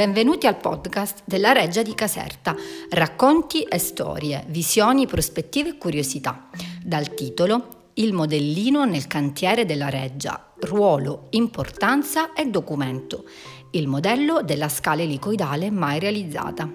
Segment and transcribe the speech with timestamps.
[0.00, 2.56] Benvenuti al podcast della Reggia di Caserta,
[2.88, 6.48] racconti e storie, visioni, prospettive e curiosità.
[6.82, 13.24] Dal titolo Il modellino nel cantiere della Reggia, ruolo, importanza e documento.
[13.72, 16.66] Il modello della scala elicoidale mai realizzata.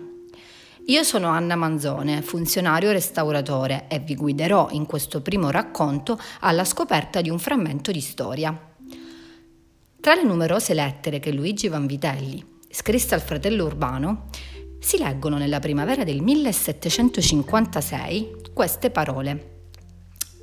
[0.85, 7.21] Io sono Anna Manzone, funzionario restauratore e vi guiderò in questo primo racconto alla scoperta
[7.21, 8.55] di un frammento di storia.
[9.99, 14.27] Tra le numerose lettere che Luigi Vanvitelli scrisse al fratello Urbano,
[14.79, 19.67] si leggono nella primavera del 1756 queste parole.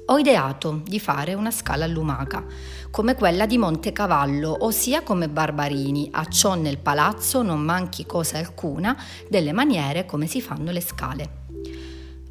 [0.07, 2.43] Ho ideato di fare una scala lumaca,
[2.91, 8.39] come quella di Monte Cavallo, ossia come Barbarini, a ciò nel palazzo non manchi cosa
[8.39, 11.42] alcuna delle maniere come si fanno le scale.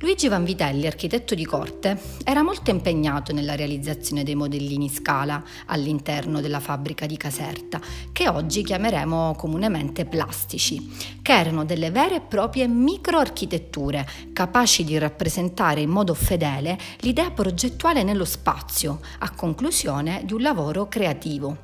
[0.02, 6.60] Luigi Vanvitelli, architetto di corte, era molto impegnato nella realizzazione dei modellini scala all'interno della
[6.60, 7.80] fabbrica di Caserta,
[8.12, 15.82] che oggi chiameremo comunemente plastici, che erano delle vere e proprie microarchitetture capaci di rappresentare
[15.82, 21.58] in modo fedele l'idea progettuale nello spazio, a conclusione di un lavoro creativo.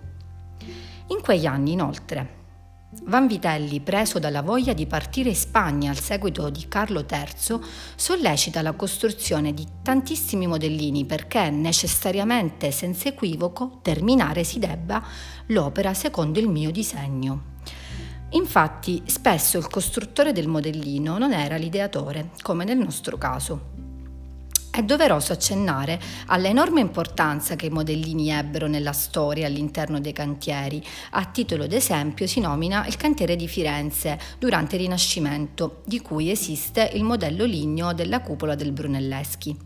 [1.08, 2.37] In quegli anni, inoltre,
[2.90, 7.60] Vanvitelli, preso dalla voglia di partire in Spagna al seguito di Carlo III,
[7.96, 15.04] sollecita la costruzione di tantissimi modellini perché necessariamente, senza equivoco, terminare si debba
[15.48, 17.56] l'opera secondo il mio disegno.
[18.32, 23.77] Infatti, spesso il costruttore del modellino non era l'ideatore, come nel nostro caso.
[24.78, 30.86] È doveroso accennare all'enorme importanza che i modellini ebbero nella storia all'interno dei cantieri.
[31.14, 36.92] A titolo d'esempio si nomina il cantiere di Firenze durante il Rinascimento, di cui esiste
[36.94, 39.58] il modello ligneo della cupola del Brunelleschi.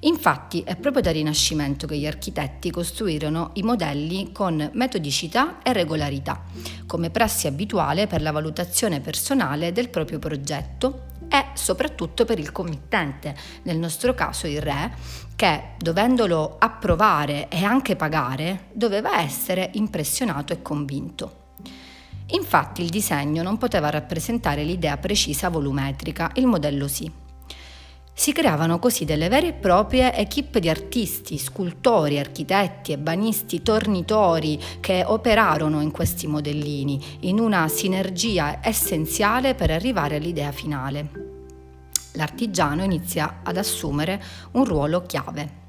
[0.00, 6.44] Infatti è proprio dal Rinascimento che gli architetti costruirono i modelli con metodicità e regolarità,
[6.86, 13.34] come prassi abituale per la valutazione personale del proprio progetto e soprattutto per il committente,
[13.62, 14.92] nel nostro caso il re,
[15.36, 21.44] che dovendolo approvare e anche pagare doveva essere impressionato e convinto.
[22.30, 27.24] Infatti il disegno non poteva rappresentare l'idea precisa volumetrica, il modello sì.
[28.18, 35.04] Si creavano così delle vere e proprie equip di artisti, scultori, architetti, ebanisti, tornitori che
[35.06, 41.10] operarono in questi modellini in una sinergia essenziale per arrivare all'idea finale.
[42.14, 44.22] L'artigiano inizia ad assumere
[44.52, 45.64] un ruolo chiave.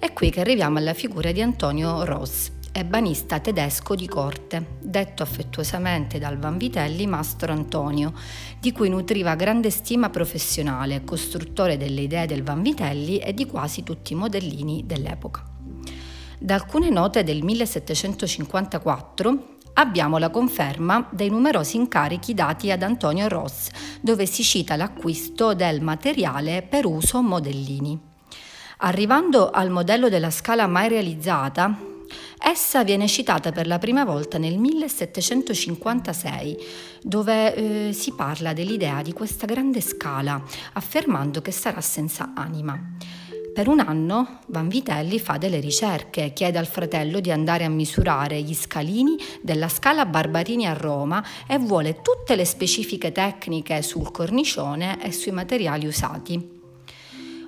[0.00, 6.18] È qui che arriviamo alla figura di Antonio Ross, ebanista tedesco di corte, detto affettuosamente
[6.18, 8.12] dal Vanvitelli Mastro Antonio,
[8.60, 14.12] di cui nutriva grande stima professionale, costruttore delle idee del Vanvitelli e di quasi tutti
[14.12, 15.42] i modellini dell'epoca.
[16.38, 23.70] Da alcune note del 1754 abbiamo la conferma dei numerosi incarichi dati ad Antonio Ross,
[24.02, 27.98] dove si cita l'acquisto del materiale per uso modellini.
[28.80, 31.94] Arrivando al modello della scala mai realizzata,
[32.38, 36.56] Essa viene citata per la prima volta nel 1756,
[37.02, 40.42] dove eh, si parla dell'idea di questa grande scala,
[40.74, 42.78] affermando che sarà senza anima.
[43.56, 48.54] Per un anno Vanvitelli fa delle ricerche, chiede al fratello di andare a misurare gli
[48.54, 55.10] scalini della scala Barbarini a Roma e vuole tutte le specifiche tecniche sul cornicione e
[55.10, 56.60] sui materiali usati.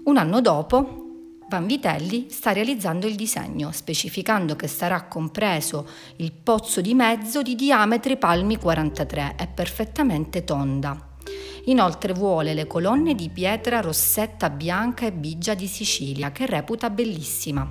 [0.04, 1.07] Un anno dopo
[1.48, 8.18] Vanvitelli sta realizzando il disegno, specificando che sarà compreso il pozzo di mezzo di diametri
[8.18, 11.16] palmi 43 e perfettamente tonda.
[11.64, 17.66] Inoltre vuole le colonne di pietra rossetta bianca e bigia di Sicilia, che reputa bellissima.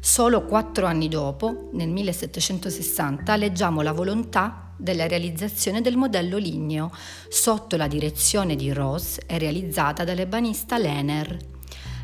[0.00, 6.90] Solo quattro anni dopo, nel 1760, leggiamo la volontà della realizzazione del modello ligneo
[7.28, 11.58] sotto la direzione di Ross e realizzata dall'ebanista Lehner.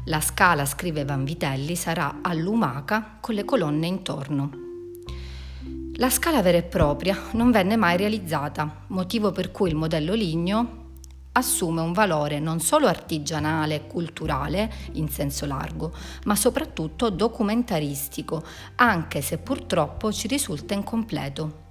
[0.09, 4.51] La scala, scrive Vanvitelli, sarà a lumaca con le colonne intorno.
[5.95, 10.85] La scala vera e propria non venne mai realizzata, motivo per cui il modello ligneo
[11.33, 15.93] assume un valore non solo artigianale e culturale in senso largo,
[16.27, 18.45] ma soprattutto documentaristico,
[18.77, 21.66] anche se purtroppo ci risulta incompleto.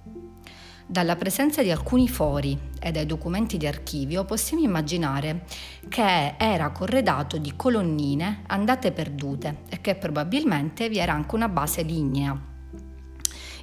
[0.88, 5.44] Dalla presenza di alcuni fori e dai documenti di archivio possiamo immaginare
[5.88, 11.82] che era corredato di colonnine andate perdute e che probabilmente vi era anche una base
[11.82, 12.40] lignea.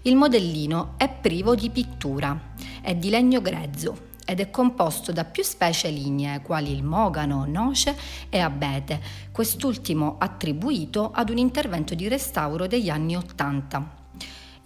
[0.02, 2.38] Il modellino è privo di pittura,
[2.82, 7.96] è di legno grezzo ed è composto da più specie lignee quali il mogano, noce
[8.28, 9.00] e abete,
[9.32, 14.03] quest'ultimo attribuito ad un intervento di restauro degli anni Ottanta.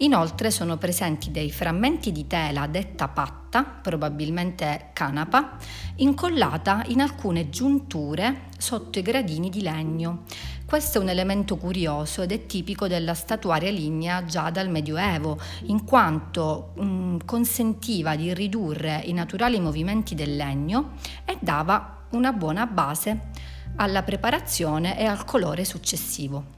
[0.00, 5.56] Inoltre sono presenti dei frammenti di tela detta patta probabilmente canapa,
[5.96, 10.22] incollata in alcune giunture sotto i gradini di legno.
[10.64, 15.84] Questo è un elemento curioso ed è tipico della statuaria lignea già dal Medioevo, in
[15.84, 20.92] quanto mh, mm, consentiva di ridurre i naturali movimenti del legno
[21.24, 23.30] e dava una buona base
[23.76, 26.57] alla preparazione e al colore successivo.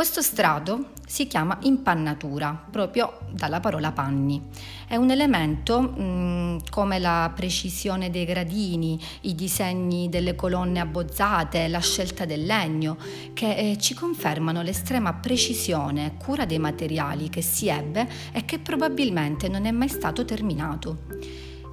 [0.00, 4.40] Questo strato si chiama impannatura, proprio dalla parola panni.
[4.88, 11.68] È un elemento mh, mm, come la precisione dei gradini, i disegni delle colonne abbozzate,
[11.68, 12.96] la scelta del legno,
[13.34, 18.58] che eh, ci confermano l'estrema precisione e cura dei materiali che si ebbe e che
[18.58, 21.00] probabilmente non è mai stato terminato.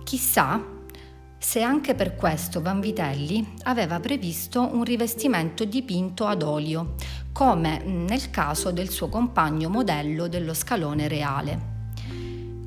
[0.03, 0.75] Chissà
[1.39, 6.95] se anche per questo Vanvitelli aveva previsto un rivestimento dipinto ad olio,
[7.37, 11.75] come nel caso del suo compagno modello dello scalone reale.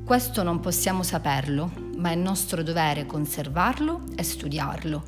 [0.05, 5.03] Questo non possiamo saperlo, ma è nostro dovere conservarlo e studiarlo.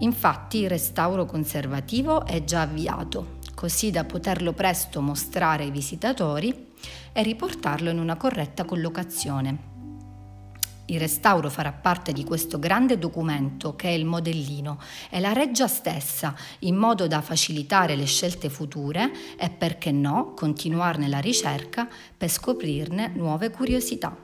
[0.00, 6.72] Infatti il restauro conservativo è già avviato, così da poterlo presto mostrare ai visitatori
[7.12, 9.69] e riportarlo in una corretta collocazione.
[10.90, 15.68] Il restauro farà parte di questo grande documento che è il modellino e la reggia
[15.68, 22.28] stessa, in modo da facilitare le scelte future e perché no continuarne la ricerca per
[22.28, 24.16] scoprirne nuove curiosità.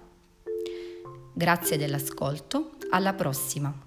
[1.32, 3.85] Grazie dell'ascolto, alla prossima!